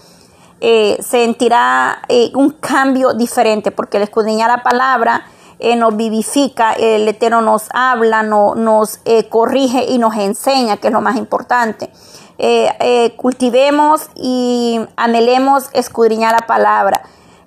eh, 0.61 0.97
sentirá 1.03 2.01
eh, 2.09 2.31
un 2.35 2.51
cambio 2.51 3.13
diferente, 3.13 3.71
porque 3.73 3.99
el 3.99 4.05
escudriñar 4.05 4.49
la 4.49 4.63
palabra 4.63 5.27
eh, 5.59 5.77
nos 5.77 5.97
vivifica, 5.97 6.73
el 6.73 7.07
Eterno 7.07 7.43
nos 7.43 7.69
habla, 7.75 8.23
no, 8.23 8.55
nos 8.55 9.01
corrige 9.29 9.85
y 9.85 9.99
nos 9.99 10.17
enseña, 10.17 10.79
que 10.79 10.89
es 10.89 10.93
lo 10.93 11.03
más 11.03 11.17
importante. 11.17 11.91
cultivemos 13.17 14.09
y 14.15 14.81
anhelemos 14.97 15.69
escudriñar 15.73 16.33
la 16.33 16.47
palabra, 16.47 17.03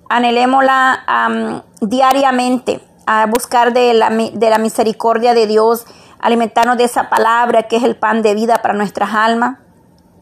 anhelémosla 0.09 1.63
diariamente, 1.81 2.79
a 3.05 3.25
buscar 3.25 3.73
de 3.73 3.93
la, 3.95 4.09
de 4.09 4.49
la 4.49 4.59
misericordia 4.59 5.33
de 5.33 5.47
Dios, 5.47 5.85
alimentarnos 6.19 6.77
de 6.77 6.83
esa 6.83 7.09
palabra 7.09 7.63
que 7.63 7.77
es 7.77 7.83
el 7.83 7.95
pan 7.95 8.21
de 8.21 8.35
vida 8.35 8.61
para 8.61 8.75
nuestras 8.75 9.13
almas. 9.13 9.57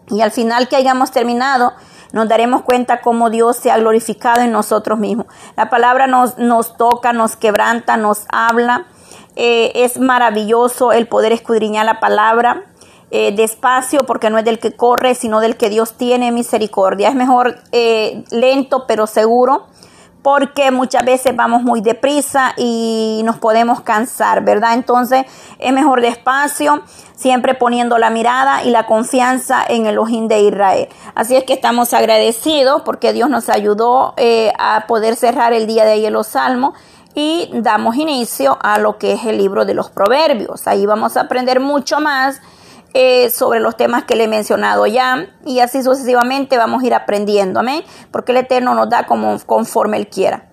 Y 0.10 0.22
al 0.22 0.32
final 0.32 0.70
que 0.70 0.78
hayamos 0.78 1.12
terminado, 1.12 1.74
nos 2.12 2.28
daremos 2.28 2.62
cuenta 2.62 3.02
cómo 3.02 3.30
Dios 3.30 3.58
se 3.58 3.72
ha 3.72 3.78
glorificado 3.78 4.42
en 4.42 4.52
nosotros 4.52 5.00
mismos. 5.00 5.28
La 5.56 5.70
palabra 5.70 6.08
nos, 6.08 6.38
nos 6.38 6.78
toca, 6.78 7.14
nos 7.14 7.36
quebranta, 7.36 7.98
nos 7.98 8.26
habla. 8.30 8.88
Eh, 9.36 9.72
es 9.76 10.00
maravilloso 10.00 10.92
el 10.92 11.08
poder 11.08 11.32
escudriñar 11.32 11.86
la 11.86 12.00
palabra. 12.00 12.64
Eh, 13.10 13.34
despacio 13.34 14.02
porque 14.06 14.30
no 14.30 14.38
es 14.38 14.44
del 14.44 14.60
que 14.60 14.76
corre, 14.76 15.16
sino 15.16 15.40
del 15.40 15.56
que 15.56 15.70
Dios 15.70 15.94
tiene 15.94 16.32
misericordia. 16.32 17.10
Es 17.10 17.16
mejor 17.16 17.60
eh, 17.72 18.24
lento 18.32 18.86
pero 18.88 19.08
seguro 19.08 19.68
porque 20.28 20.72
muchas 20.72 21.06
veces 21.06 21.34
vamos 21.38 21.64
muy 21.64 21.80
deprisa 21.80 22.52
y 22.58 23.22
nos 23.24 23.38
podemos 23.38 23.80
cansar, 23.80 24.44
¿verdad? 24.44 24.74
Entonces 24.74 25.24
es 25.58 25.72
mejor 25.72 26.02
despacio, 26.02 26.82
siempre 27.16 27.54
poniendo 27.54 27.98
la 27.98 28.10
mirada 28.10 28.66
y 28.66 28.72
la 28.72 28.86
confianza 28.86 29.64
en 29.66 29.86
el 29.86 29.98
ojín 29.98 30.28
de 30.28 30.42
Israel. 30.42 30.90
Así 31.16 31.38
es 31.38 31.46
que 31.46 31.54
estamos 31.54 31.94
agradecidos 31.94 32.82
porque 32.82 33.14
Dios 33.14 33.30
nos 33.30 33.48
ayudó 33.48 34.16
eh, 34.18 34.52
a 34.60 34.84
poder 34.86 35.16
cerrar 35.16 35.54
el 35.54 35.66
día 35.66 35.86
de 35.86 35.94
ayer 35.94 36.12
los 36.12 36.28
salmos 36.28 36.74
y 37.16 37.50
damos 37.54 37.96
inicio 37.96 38.58
a 38.62 38.80
lo 38.80 38.98
que 38.98 39.14
es 39.14 39.24
el 39.24 39.38
libro 39.38 39.64
de 39.64 39.76
los 39.76 39.90
proverbios. 39.90 40.68
Ahí 40.68 40.86
vamos 40.86 41.16
a 41.16 41.22
aprender 41.22 41.62
mucho 41.62 42.02
más 42.02 42.42
eh, 42.94 43.30
sobre 43.30 43.60
los 43.60 43.78
temas 43.78 44.06
que 44.06 44.16
le 44.16 44.24
he 44.24 44.28
mencionado 44.28 44.88
ya 44.88 45.28
y 45.46 45.60
así 45.60 45.84
sucesivamente 45.84 46.58
vamos 46.58 46.84
a 46.84 46.88
ir 46.88 46.94
aprendiendo, 46.94 47.60
amén, 47.60 47.84
porque 48.12 48.32
el 48.32 48.40
Eterno 48.40 48.74
nos 48.74 48.90
da 48.90 49.06
como 49.06 49.38
conforme 49.46 49.98
Él 49.98 50.08
quiera. 50.08 50.50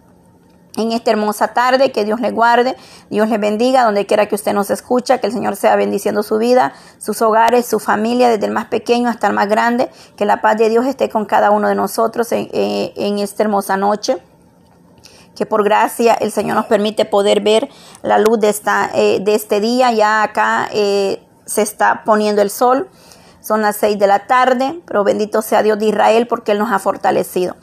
En 0.76 0.90
esta 0.90 1.12
hermosa 1.12 1.48
tarde, 1.48 1.92
que 1.92 2.04
Dios 2.04 2.20
le 2.20 2.32
guarde, 2.32 2.76
Dios 3.08 3.28
le 3.28 3.38
bendiga, 3.38 3.84
donde 3.84 4.06
quiera 4.06 4.26
que 4.26 4.34
usted 4.34 4.52
nos 4.52 4.70
escucha, 4.70 5.18
que 5.18 5.28
el 5.28 5.32
Señor 5.32 5.54
sea 5.54 5.76
bendiciendo 5.76 6.24
su 6.24 6.36
vida, 6.38 6.72
sus 6.98 7.22
hogares, 7.22 7.64
su 7.64 7.78
familia, 7.78 8.28
desde 8.28 8.46
el 8.46 8.52
más 8.52 8.66
pequeño 8.66 9.08
hasta 9.08 9.28
el 9.28 9.34
más 9.34 9.48
grande, 9.48 9.88
que 10.16 10.24
la 10.24 10.40
paz 10.40 10.56
de 10.56 10.68
Dios 10.68 10.84
esté 10.84 11.08
con 11.08 11.26
cada 11.26 11.52
uno 11.52 11.68
de 11.68 11.76
nosotros 11.76 12.32
en, 12.32 12.48
eh, 12.52 12.92
esta 12.96 13.44
hermosa 13.44 13.76
noche 13.76 14.18
que 15.36 15.46
por 15.46 15.64
gracia 15.64 16.14
el 16.14 16.30
Señor 16.30 16.56
nos 16.56 16.66
permite 16.66 17.04
poder 17.04 17.40
ver 17.40 17.68
la 18.02 18.18
luz 18.18 18.38
de, 18.38 18.48
esta, 18.48 18.90
eh, 18.94 19.18
de 19.20 19.34
este 19.34 19.60
día. 19.60 19.92
Ya 19.92 20.22
acá 20.22 20.68
se 21.46 21.62
está 21.62 22.02
poniendo 22.04 22.42
el 22.42 22.50
sol. 22.50 22.88
Son 23.40 23.60
las 23.62 23.76
seis 23.76 23.98
de 23.98 24.06
la 24.06 24.26
tarde, 24.26 24.80
pero 24.86 25.04
bendito 25.04 25.42
sea 25.42 25.62
Dios 25.62 25.78
de 25.78 25.86
Israel 25.86 26.26
porque 26.26 26.52
Él 26.52 26.58
nos 26.58 26.72
ha 26.72 26.78
fortalecido. 26.78 27.56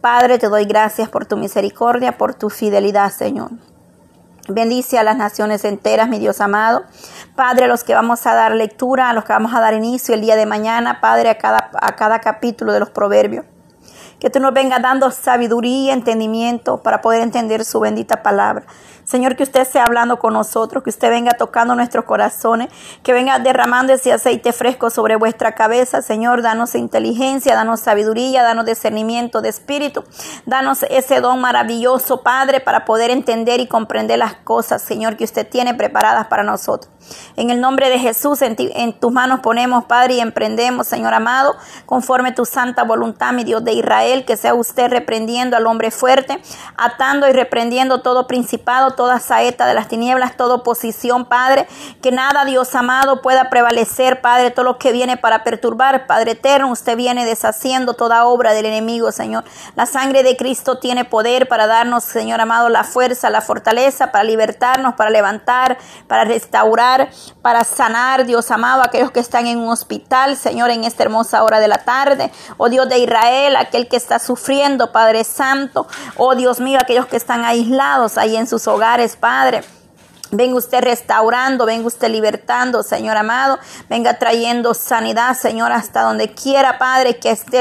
Padre, 0.00 0.38
te 0.38 0.48
doy 0.48 0.64
gracias 0.64 1.08
por 1.08 1.26
tu 1.26 1.36
misericordia, 1.36 2.16
por 2.16 2.34
tu 2.34 2.48
fidelidad, 2.48 3.10
Señor. 3.12 3.50
Bendice 4.48 4.98
a 4.98 5.02
las 5.02 5.16
naciones 5.16 5.64
enteras, 5.64 6.08
mi 6.08 6.18
Dios 6.18 6.40
amado. 6.40 6.84
Padre, 7.34 7.64
a 7.64 7.68
los 7.68 7.82
que 7.82 7.94
vamos 7.94 8.24
a 8.26 8.34
dar 8.34 8.54
lectura, 8.54 9.10
a 9.10 9.12
los 9.12 9.24
que 9.24 9.32
vamos 9.32 9.52
a 9.54 9.60
dar 9.60 9.74
inicio 9.74 10.14
el 10.14 10.20
día 10.20 10.36
de 10.36 10.46
mañana, 10.46 11.00
Padre, 11.00 11.30
a 11.30 11.38
cada, 11.38 11.70
a 11.72 11.96
cada 11.96 12.20
capítulo 12.20 12.72
de 12.72 12.80
los 12.80 12.90
proverbios. 12.90 13.44
Que 14.20 14.30
tú 14.30 14.40
nos 14.40 14.54
vengas 14.54 14.82
dando 14.82 15.10
sabiduría 15.10 15.88
y 15.88 15.90
entendimiento 15.90 16.78
para 16.78 17.00
poder 17.00 17.22
entender 17.22 17.64
su 17.64 17.80
bendita 17.80 18.22
palabra. 18.22 18.64
Señor, 19.06 19.36
que 19.36 19.44
usted 19.44 19.64
sea 19.64 19.84
hablando 19.84 20.18
con 20.18 20.32
nosotros, 20.32 20.82
que 20.82 20.90
usted 20.90 21.10
venga 21.10 21.34
tocando 21.34 21.76
nuestros 21.76 22.04
corazones, 22.04 22.70
que 23.04 23.12
venga 23.12 23.38
derramando 23.38 23.92
ese 23.92 24.12
aceite 24.12 24.52
fresco 24.52 24.90
sobre 24.90 25.14
vuestra 25.14 25.52
cabeza. 25.52 26.02
Señor, 26.02 26.42
danos 26.42 26.74
inteligencia, 26.74 27.54
danos 27.54 27.78
sabiduría, 27.78 28.42
danos 28.42 28.66
discernimiento 28.66 29.42
de 29.42 29.50
espíritu. 29.50 30.02
Danos 30.44 30.82
ese 30.90 31.20
don 31.20 31.40
maravilloso, 31.40 32.22
Padre, 32.22 32.58
para 32.58 32.84
poder 32.84 33.12
entender 33.12 33.60
y 33.60 33.68
comprender 33.68 34.18
las 34.18 34.34
cosas, 34.34 34.82
Señor, 34.82 35.16
que 35.16 35.22
usted 35.22 35.48
tiene 35.48 35.74
preparadas 35.74 36.26
para 36.26 36.42
nosotros. 36.42 36.95
En 37.36 37.50
el 37.50 37.60
nombre 37.60 37.90
de 37.90 37.98
Jesús, 37.98 38.40
en, 38.42 38.56
tus 38.94 39.12
manos 39.12 39.40
ponemos, 39.40 39.84
Padre, 39.84 40.14
y 40.14 40.20
emprendemos, 40.20 40.86
Señor 40.86 41.12
amado, 41.14 41.54
conforme 41.84 42.32
tu 42.32 42.44
santa 42.44 42.82
voluntad, 42.82 43.32
mi 43.32 43.44
Dios 43.44 43.62
de 43.64 43.72
Israel 43.72 44.24
que 44.24 44.36
sea 44.36 44.54
usted 44.54 44.90
reprendiendo 44.90 45.56
al 45.56 45.66
hombre 45.66 45.90
fuerte, 45.90 46.40
atando 46.76 47.28
y 47.28 47.32
reprendiendo 47.32 48.00
todo 48.00 48.26
principado, 48.26 48.92
toda 48.92 49.20
saeta 49.20 49.66
de 49.66 49.74
las 49.74 49.88
tinieblas, 49.88 50.36
toda 50.36 50.56
oposición, 50.56 51.26
Padre, 51.26 51.68
que 52.02 52.10
nada, 52.10 52.44
Dios 52.44 52.74
amado, 52.74 53.20
pueda 53.20 53.50
prevalecer, 53.50 54.20
Padre, 54.20 54.50
todo 54.50 54.64
lo 54.64 54.78
que 54.78 54.92
viene 54.92 55.16
para 55.16 55.44
perturbar, 55.44 56.06
Padre 56.06 56.32
eterno, 56.32 56.70
usted 56.70 56.96
viene 56.96 57.26
deshaciendo 57.26 57.94
toda 57.94 58.24
obra 58.24 58.52
del 58.52 58.66
enemigo, 58.66 59.12
Señor. 59.12 59.44
La 59.74 59.86
sangre 59.86 60.22
de 60.22 60.36
Cristo 60.36 60.78
tiene 60.78 61.04
poder 61.04 61.48
para 61.48 61.66
darnos, 61.66 62.04
Señor 62.04 62.40
amado, 62.40 62.68
la 62.68 62.84
fuerza, 62.84 63.30
la 63.30 63.40
fortaleza, 63.40 64.10
para 64.12 64.24
libertarnos, 64.24 64.94
para 64.94 65.10
levantar, 65.10 65.78
para 66.08 66.24
restaurar, 66.24 66.95
para 67.42 67.64
sanar, 67.64 68.26
Dios 68.26 68.50
amado, 68.50 68.82
aquellos 68.82 69.10
que 69.10 69.20
están 69.20 69.46
en 69.46 69.58
un 69.58 69.68
hospital, 69.68 70.36
Señor, 70.36 70.70
en 70.70 70.84
esta 70.84 71.02
hermosa 71.02 71.42
hora 71.42 71.60
de 71.60 71.68
la 71.68 71.84
tarde. 71.84 72.30
Oh 72.56 72.68
Dios 72.68 72.88
de 72.88 72.98
Israel, 72.98 73.56
aquel 73.56 73.88
que 73.88 73.96
está 73.96 74.18
sufriendo, 74.18 74.92
Padre 74.92 75.24
Santo. 75.24 75.86
Oh 76.16 76.34
Dios 76.34 76.60
mío, 76.60 76.78
aquellos 76.80 77.06
que 77.06 77.16
están 77.16 77.44
aislados 77.44 78.18
ahí 78.18 78.36
en 78.36 78.46
sus 78.46 78.66
hogares, 78.66 79.16
Padre. 79.16 79.75
Venga 80.30 80.56
usted 80.56 80.82
restaurando, 80.82 81.66
venga 81.66 81.86
usted 81.86 82.08
libertando, 82.08 82.82
Señor 82.82 83.16
amado. 83.16 83.58
Venga 83.88 84.18
trayendo 84.18 84.74
sanidad, 84.74 85.34
Señor, 85.34 85.72
hasta 85.72 86.02
donde 86.02 86.34
quiera, 86.34 86.78
Padre, 86.78 87.18
que 87.18 87.30
esté 87.30 87.56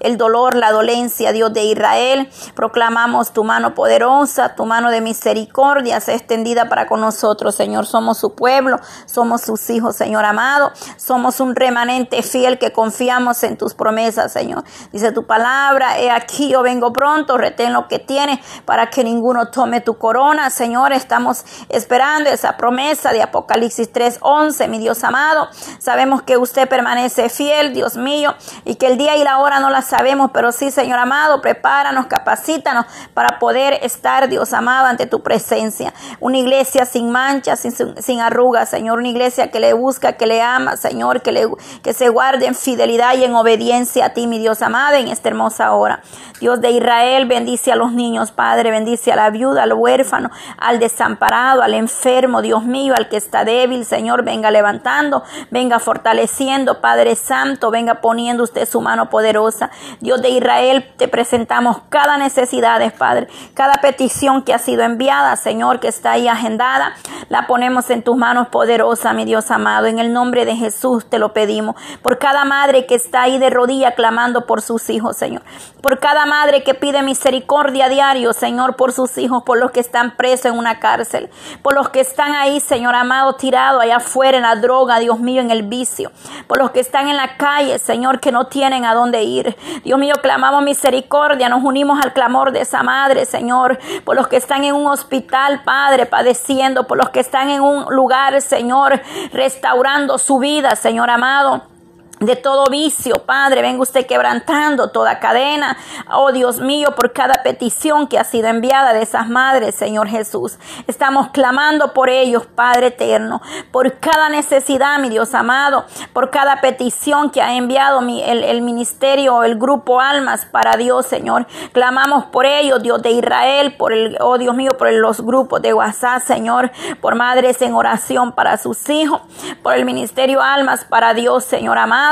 el 0.00 0.18
dolor, 0.18 0.56
la 0.56 0.72
dolencia, 0.72 1.32
Dios 1.32 1.52
de 1.52 1.64
Israel. 1.64 2.28
Proclamamos 2.54 3.32
tu 3.32 3.44
mano 3.44 3.74
poderosa, 3.74 4.54
tu 4.56 4.66
mano 4.66 4.90
de 4.90 5.00
misericordia 5.00 6.00
sea 6.00 6.16
extendida 6.16 6.68
para 6.68 6.86
con 6.86 7.00
nosotros, 7.00 7.54
Señor. 7.54 7.86
Somos 7.86 8.18
su 8.18 8.34
pueblo, 8.34 8.80
somos 9.06 9.42
sus 9.42 9.70
hijos, 9.70 9.96
Señor 9.96 10.24
amado. 10.24 10.72
Somos 10.96 11.38
un 11.40 11.54
remanente 11.54 12.22
fiel 12.22 12.58
que 12.58 12.72
confiamos 12.72 13.42
en 13.44 13.56
tus 13.56 13.74
promesas, 13.74 14.32
Señor. 14.32 14.64
Dice 14.92 15.12
tu 15.12 15.24
palabra, 15.24 15.98
he 16.00 16.10
aquí 16.10 16.48
yo 16.48 16.62
vengo 16.62 16.92
pronto, 16.92 17.38
retén 17.38 17.72
lo 17.72 17.86
que 17.86 18.00
tienes 18.00 18.40
para 18.64 18.90
que 18.90 19.04
ninguno 19.04 19.48
tome 19.48 19.80
tu 19.80 19.98
corona, 19.98 20.50
Señor. 20.50 20.92
Estamos 20.92 21.44
esperando 21.68 22.08
esa 22.26 22.56
promesa 22.56 23.12
de 23.12 23.22
Apocalipsis 23.22 23.92
3:11, 23.92 24.68
mi 24.68 24.78
Dios 24.78 25.04
amado. 25.04 25.48
Sabemos 25.78 26.22
que 26.22 26.36
usted 26.36 26.68
permanece 26.68 27.28
fiel, 27.28 27.72
Dios 27.72 27.96
mío, 27.96 28.34
y 28.64 28.74
que 28.76 28.86
el 28.86 28.98
día 28.98 29.16
y 29.16 29.24
la 29.24 29.38
hora 29.38 29.60
no 29.60 29.70
la 29.70 29.82
sabemos, 29.82 30.30
pero 30.32 30.52
sí, 30.52 30.70
Señor 30.70 30.98
amado, 30.98 31.40
prepáranos, 31.40 32.06
capacítanos 32.06 32.86
para 33.14 33.38
poder 33.38 33.78
estar, 33.82 34.28
Dios 34.28 34.52
amado, 34.52 34.86
ante 34.86 35.06
tu 35.06 35.22
presencia. 35.22 35.92
Una 36.20 36.38
iglesia 36.38 36.84
sin 36.84 37.10
manchas, 37.10 37.60
sin, 37.60 37.72
sin 38.02 38.20
arrugas, 38.20 38.68
Señor, 38.68 38.98
una 38.98 39.08
iglesia 39.08 39.50
que 39.50 39.60
le 39.60 39.72
busca, 39.72 40.14
que 40.14 40.26
le 40.26 40.42
ama, 40.42 40.76
Señor, 40.76 41.22
que, 41.22 41.32
le, 41.32 41.46
que 41.82 41.92
se 41.92 42.08
guarde 42.08 42.46
en 42.46 42.54
fidelidad 42.54 43.14
y 43.16 43.24
en 43.24 43.34
obediencia 43.34 44.06
a 44.06 44.08
ti, 44.10 44.26
mi 44.26 44.38
Dios 44.38 44.62
amado, 44.62 44.96
en 44.96 45.08
esta 45.08 45.28
hermosa 45.28 45.72
hora. 45.72 46.00
Dios 46.40 46.60
de 46.60 46.70
Israel, 46.70 47.26
bendice 47.26 47.72
a 47.72 47.76
los 47.76 47.92
niños, 47.92 48.30
Padre, 48.30 48.70
bendice 48.70 49.12
a 49.12 49.16
la 49.16 49.30
viuda, 49.30 49.64
al 49.64 49.72
huérfano, 49.72 50.30
al 50.56 50.78
desamparado, 50.78 51.62
al 51.62 51.74
enfermo 51.74 51.97
enfermo, 51.98 52.42
Dios 52.42 52.64
mío, 52.64 52.94
al 52.96 53.08
que 53.08 53.16
está 53.16 53.44
débil, 53.44 53.84
Señor, 53.84 54.22
venga 54.24 54.52
levantando, 54.52 55.24
venga 55.50 55.80
fortaleciendo, 55.80 56.80
Padre 56.80 57.16
Santo, 57.16 57.72
venga 57.72 57.96
poniendo 57.96 58.44
usted 58.44 58.68
su 58.68 58.80
mano 58.80 59.10
poderosa. 59.10 59.70
Dios 60.00 60.22
de 60.22 60.28
Israel, 60.28 60.92
te 60.96 61.08
presentamos 61.08 61.78
cada 61.88 62.16
necesidad, 62.16 62.80
Padre, 62.96 63.26
cada 63.54 63.74
petición 63.74 64.42
que 64.42 64.54
ha 64.54 64.58
sido 64.58 64.82
enviada, 64.82 65.34
Señor, 65.36 65.80
que 65.80 65.88
está 65.88 66.12
ahí 66.12 66.28
agendada, 66.28 66.94
la 67.28 67.46
ponemos 67.46 67.90
en 67.90 68.02
tus 68.02 68.16
manos 68.16 68.48
poderosas, 68.48 69.14
mi 69.14 69.24
Dios 69.24 69.50
amado. 69.50 69.86
En 69.86 69.98
el 69.98 70.12
nombre 70.12 70.44
de 70.44 70.54
Jesús 70.54 71.04
te 71.10 71.18
lo 71.18 71.32
pedimos. 71.32 71.74
Por 72.02 72.18
cada 72.18 72.44
madre 72.44 72.86
que 72.86 72.94
está 72.94 73.22
ahí 73.22 73.38
de 73.38 73.50
rodilla 73.50 73.92
clamando 73.92 74.46
por 74.46 74.62
sus 74.62 74.88
hijos, 74.88 75.16
Señor. 75.16 75.42
Por 75.82 75.98
cada 75.98 76.26
madre 76.26 76.62
que 76.62 76.74
pide 76.74 77.02
misericordia 77.02 77.88
diario, 77.88 78.32
Señor, 78.32 78.76
por 78.76 78.92
sus 78.92 79.18
hijos, 79.18 79.42
por 79.44 79.58
los 79.58 79.72
que 79.72 79.80
están 79.80 80.16
presos 80.16 80.46
en 80.46 80.58
una 80.58 80.78
cárcel, 80.78 81.30
por 81.62 81.74
los 81.74 81.87
que 81.90 82.00
están 82.00 82.34
ahí, 82.34 82.60
Señor 82.60 82.94
amado, 82.94 83.34
tirados 83.34 83.82
allá 83.82 83.96
afuera 83.96 84.36
en 84.36 84.42
la 84.42 84.56
droga, 84.56 84.98
Dios 84.98 85.18
mío, 85.20 85.40
en 85.40 85.50
el 85.50 85.62
vicio. 85.62 86.10
Por 86.46 86.58
los 86.58 86.70
que 86.70 86.80
están 86.80 87.08
en 87.08 87.16
la 87.16 87.36
calle, 87.36 87.78
Señor, 87.78 88.20
que 88.20 88.32
no 88.32 88.46
tienen 88.46 88.84
a 88.84 88.94
dónde 88.94 89.22
ir. 89.22 89.56
Dios 89.84 89.98
mío, 89.98 90.14
clamamos 90.22 90.62
misericordia, 90.62 91.48
nos 91.48 91.62
unimos 91.64 92.00
al 92.02 92.12
clamor 92.12 92.52
de 92.52 92.60
esa 92.60 92.82
madre, 92.82 93.26
Señor. 93.26 93.78
Por 94.04 94.16
los 94.16 94.28
que 94.28 94.36
están 94.36 94.64
en 94.64 94.74
un 94.74 94.86
hospital, 94.86 95.62
Padre, 95.64 96.06
padeciendo. 96.06 96.86
Por 96.86 96.98
los 96.98 97.10
que 97.10 97.20
están 97.20 97.50
en 97.50 97.60
un 97.60 97.84
lugar, 97.94 98.40
Señor, 98.40 99.00
restaurando 99.32 100.18
su 100.18 100.38
vida, 100.38 100.76
Señor 100.76 101.10
amado 101.10 101.77
de 102.20 102.34
todo 102.36 102.64
vicio, 102.70 103.24
Padre, 103.26 103.62
venga 103.62 103.82
usted 103.82 104.06
quebrantando 104.06 104.90
toda 104.90 105.20
cadena, 105.20 105.76
oh 106.10 106.32
Dios 106.32 106.58
mío, 106.60 106.94
por 106.96 107.12
cada 107.12 107.42
petición 107.42 108.08
que 108.08 108.18
ha 108.18 108.24
sido 108.24 108.48
enviada 108.48 108.92
de 108.92 109.02
esas 109.02 109.28
madres, 109.28 109.74
Señor 109.74 110.08
Jesús. 110.08 110.58
Estamos 110.86 111.28
clamando 111.28 111.92
por 111.92 112.08
ellos, 112.08 112.46
Padre 112.46 112.88
eterno, 112.88 113.40
por 113.70 113.98
cada 114.00 114.28
necesidad, 114.28 114.98
mi 114.98 115.10
Dios 115.10 115.32
amado, 115.34 115.84
por 116.12 116.30
cada 116.30 116.60
petición 116.60 117.30
que 117.30 117.40
ha 117.40 117.54
enviado 117.54 118.00
el, 118.00 118.42
el 118.42 118.62
ministerio, 118.62 119.44
el 119.44 119.56
grupo 119.56 120.00
Almas 120.00 120.44
para 120.46 120.76
Dios, 120.76 121.06
Señor. 121.06 121.46
Clamamos 121.72 122.24
por 122.26 122.46
ellos, 122.46 122.82
Dios 122.82 123.00
de 123.02 123.10
Israel, 123.10 123.76
por 123.76 123.92
el, 123.92 124.16
oh 124.20 124.38
Dios 124.38 124.56
mío, 124.56 124.72
por 124.76 124.92
los 124.92 125.20
grupos 125.20 125.62
de 125.62 125.72
WhatsApp, 125.72 126.22
Señor, 126.22 126.72
por 127.00 127.14
madres 127.14 127.62
en 127.62 127.74
oración 127.74 128.32
para 128.32 128.56
sus 128.56 128.88
hijos, 128.88 129.22
por 129.62 129.74
el 129.74 129.84
ministerio 129.84 130.42
Almas 130.42 130.84
para 130.84 131.14
Dios, 131.14 131.44
Señor 131.44 131.78
amado 131.78 132.07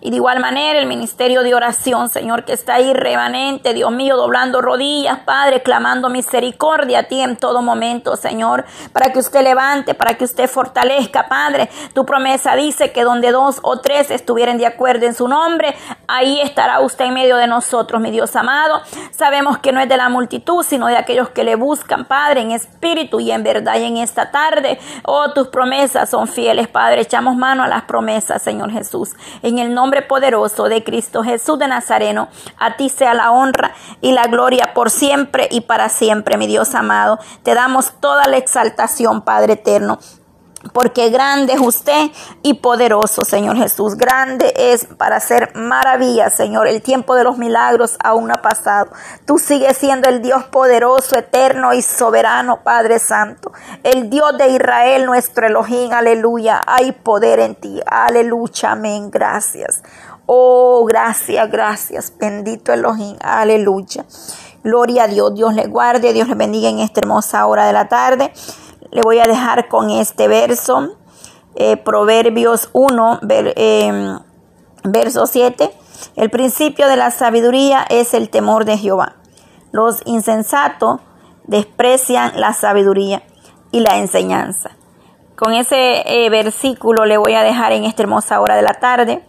y 0.00 0.10
de 0.10 0.16
igual 0.16 0.40
manera 0.40 0.78
el 0.78 0.86
ministerio 0.86 1.42
de 1.42 1.54
oración, 1.54 2.08
Señor, 2.08 2.44
que 2.44 2.52
está 2.52 2.74
ahí 2.74 2.92
remanente, 2.92 3.74
Dios 3.74 3.92
mío, 3.92 4.16
doblando 4.16 4.60
rodillas, 4.60 5.20
Padre, 5.20 5.62
clamando 5.62 6.08
misericordia 6.08 7.00
a 7.00 7.02
ti 7.04 7.20
en 7.20 7.36
todo 7.36 7.62
momento, 7.62 8.16
Señor, 8.16 8.64
para 8.92 9.12
que 9.12 9.18
usted 9.18 9.42
levante, 9.42 9.94
para 9.94 10.14
que 10.14 10.24
usted 10.24 10.48
fortalezca, 10.48 11.28
Padre. 11.28 11.68
Tu 11.94 12.04
promesa 12.04 12.54
dice 12.56 12.92
que 12.92 13.04
donde 13.04 13.32
dos 13.32 13.60
o 13.62 13.80
tres 13.80 14.10
estuvieran 14.10 14.58
de 14.58 14.66
acuerdo 14.66 15.06
en 15.06 15.14
su 15.14 15.28
nombre, 15.28 15.74
ahí 16.08 16.40
estará 16.40 16.80
usted 16.80 17.06
en 17.06 17.14
medio 17.14 17.36
de 17.36 17.46
nosotros, 17.46 18.00
mi 18.00 18.10
Dios 18.10 18.34
amado. 18.36 18.80
Sabemos 19.10 19.58
que 19.58 19.72
no 19.72 19.80
es 19.80 19.88
de 19.88 19.96
la 19.96 20.08
multitud, 20.08 20.64
sino 20.64 20.86
de 20.86 20.96
aquellos 20.96 21.30
que 21.30 21.44
le 21.44 21.56
buscan, 21.56 22.04
Padre, 22.04 22.40
en 22.40 22.50
espíritu 22.50 23.20
y 23.20 23.30
en 23.30 23.42
verdad 23.42 23.76
y 23.76 23.84
en 23.84 23.96
esta 23.98 24.30
tarde. 24.30 24.78
Oh, 25.04 25.32
tus 25.32 25.48
promesas 25.48 26.10
son 26.10 26.28
fieles, 26.28 26.68
Padre. 26.68 27.02
Echamos 27.02 27.36
mano 27.36 27.62
a 27.62 27.68
las 27.68 27.82
promesas, 27.84 28.42
Señor 28.42 28.70
Jesús. 28.70 29.14
En 29.42 29.58
el 29.58 29.74
nombre 29.74 30.02
poderoso 30.02 30.64
de 30.68 30.84
Cristo 30.84 31.22
Jesús 31.22 31.58
de 31.58 31.68
Nazareno, 31.68 32.28
a 32.58 32.76
ti 32.76 32.88
sea 32.88 33.14
la 33.14 33.30
honra 33.30 33.74
y 34.00 34.12
la 34.12 34.24
gloria 34.24 34.72
por 34.74 34.90
siempre 34.90 35.48
y 35.50 35.62
para 35.62 35.88
siempre, 35.88 36.36
mi 36.36 36.46
Dios 36.46 36.74
amado. 36.74 37.18
Te 37.42 37.54
damos 37.54 37.92
toda 38.00 38.26
la 38.26 38.36
exaltación, 38.36 39.22
Padre 39.22 39.54
eterno 39.54 39.98
porque 40.72 41.10
grande 41.10 41.54
es 41.54 41.60
usted 41.60 42.10
y 42.42 42.54
poderoso, 42.54 43.24
Señor 43.24 43.56
Jesús. 43.56 43.96
Grande 43.96 44.52
es 44.56 44.86
para 44.86 45.16
hacer 45.16 45.52
maravillas, 45.54 46.34
Señor. 46.34 46.68
El 46.68 46.82
tiempo 46.82 47.14
de 47.14 47.24
los 47.24 47.38
milagros 47.38 47.96
aún 48.02 48.30
ha 48.30 48.42
pasado. 48.42 48.90
Tú 49.26 49.38
sigues 49.38 49.76
siendo 49.76 50.08
el 50.08 50.22
Dios 50.22 50.44
poderoso, 50.44 51.16
eterno 51.16 51.72
y 51.72 51.82
soberano, 51.82 52.62
Padre 52.62 52.98
Santo. 52.98 53.52
El 53.82 54.10
Dios 54.10 54.36
de 54.38 54.48
Israel, 54.48 55.06
nuestro 55.06 55.46
Elohim, 55.46 55.92
aleluya. 55.92 56.60
Hay 56.66 56.92
poder 56.92 57.40
en 57.40 57.54
ti, 57.54 57.80
aleluya, 57.86 58.72
amén, 58.72 59.10
gracias. 59.10 59.82
Oh, 60.26 60.84
gracias, 60.84 61.50
gracias. 61.50 62.12
Bendito 62.18 62.72
Elohim, 62.72 63.16
aleluya. 63.22 64.04
Gloria 64.64 65.04
a 65.04 65.06
Dios, 65.06 65.32
Dios 65.32 65.54
le 65.54 65.68
guarde, 65.68 66.12
Dios 66.12 66.26
le 66.26 66.34
bendiga 66.34 66.68
en 66.68 66.80
esta 66.80 66.98
hermosa 66.98 67.46
hora 67.46 67.68
de 67.68 67.72
la 67.72 67.88
tarde. 67.88 68.32
Le 68.90 69.00
voy 69.02 69.18
a 69.18 69.24
dejar 69.24 69.68
con 69.68 69.90
este 69.90 70.28
verso, 70.28 70.96
eh, 71.54 71.76
Proverbios 71.76 72.70
1, 72.72 73.20
em, 73.22 74.18
verso 74.84 75.26
7. 75.26 75.70
El 76.14 76.30
principio 76.30 76.88
de 76.88 76.96
la 76.96 77.10
sabiduría 77.10 77.84
es 77.88 78.14
el 78.14 78.28
temor 78.28 78.64
de 78.64 78.78
Jehová. 78.78 79.16
Los 79.72 80.02
insensatos 80.04 81.00
desprecian 81.44 82.40
la 82.40 82.52
sabiduría 82.52 83.22
y 83.72 83.80
la 83.80 83.98
enseñanza. 83.98 84.70
Con 85.36 85.52
ese 85.52 86.02
eh, 86.06 86.30
versículo 86.30 87.04
le 87.04 87.18
voy 87.18 87.34
a 87.34 87.42
dejar 87.42 87.72
en 87.72 87.84
esta 87.84 88.02
hermosa 88.02 88.40
hora 88.40 88.56
de 88.56 88.62
la 88.62 88.74
tarde. 88.74 89.22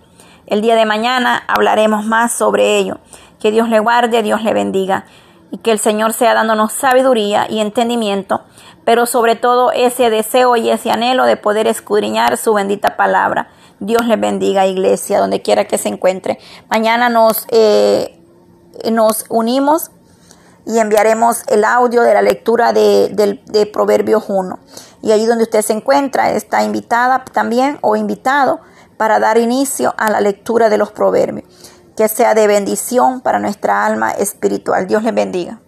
El 0.45 0.61
día 0.61 0.75
de 0.75 0.85
mañana 0.85 1.43
hablaremos 1.47 2.05
más 2.05 2.31
sobre 2.31 2.77
ello. 2.77 2.99
Que 3.39 3.51
Dios 3.51 3.69
le 3.69 3.79
guarde, 3.79 4.23
Dios 4.23 4.41
le 4.43 4.53
bendiga 4.53 5.05
y 5.51 5.57
que 5.59 5.71
el 5.71 5.79
Señor 5.79 6.13
sea 6.13 6.33
dándonos 6.33 6.73
sabiduría 6.73 7.47
y 7.49 7.59
entendimiento, 7.59 8.43
pero 8.85 9.05
sobre 9.05 9.35
todo 9.35 9.71
ese 9.71 10.09
deseo 10.09 10.55
y 10.55 10.69
ese 10.69 10.91
anhelo 10.91 11.25
de 11.25 11.37
poder 11.37 11.67
escudriñar 11.67 12.37
su 12.37 12.53
bendita 12.53 12.97
palabra. 12.97 13.49
Dios 13.79 14.05
le 14.05 14.15
bendiga, 14.15 14.65
iglesia, 14.65 15.19
donde 15.19 15.41
quiera 15.41 15.65
que 15.65 15.77
se 15.77 15.89
encuentre. 15.89 16.39
Mañana 16.69 17.09
nos, 17.09 17.45
eh, 17.49 18.19
nos 18.91 19.25
unimos 19.29 19.91
y 20.65 20.79
enviaremos 20.79 21.43
el 21.47 21.63
audio 21.63 22.01
de 22.01 22.13
la 22.13 22.21
lectura 22.21 22.73
de, 22.73 23.09
de, 23.09 23.41
de 23.45 23.65
Proverbios 23.67 24.25
1. 24.27 24.59
Y 25.03 25.11
ahí 25.11 25.25
donde 25.25 25.43
usted 25.43 25.61
se 25.61 25.73
encuentra 25.73 26.31
está 26.31 26.63
invitada 26.63 27.23
también 27.23 27.77
o 27.81 27.95
invitado 27.95 28.59
para 28.97 29.19
dar 29.19 29.37
inicio 29.37 29.93
a 29.97 30.09
la 30.09 30.19
lectura 30.21 30.69
de 30.69 30.77
los 30.77 30.91
proverbios. 30.91 31.45
Que 31.97 32.07
sea 32.07 32.35
de 32.35 32.45
bendición 32.45 33.21
para 33.21 33.39
nuestra 33.39 33.85
alma 33.85 34.11
espiritual. 34.11 34.87
Dios 34.87 35.03
les 35.03 35.15
bendiga. 35.15 35.59